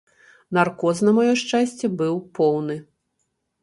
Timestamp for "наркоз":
0.57-1.03